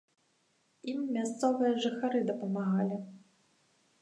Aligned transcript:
Ім 0.93 0.99
мясцовыя 1.17 1.75
жыхары 1.83 2.19
дапамагалі. 2.31 2.97